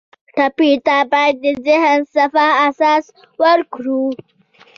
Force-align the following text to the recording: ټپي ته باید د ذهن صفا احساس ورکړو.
ټپي 0.35 0.71
ته 0.85 0.97
باید 1.11 1.35
د 1.43 1.45
ذهن 1.65 1.97
صفا 2.15 2.47
احساس 2.63 3.03
ورکړو. 3.41 4.03